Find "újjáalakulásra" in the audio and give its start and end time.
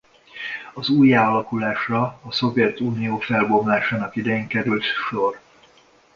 0.89-2.19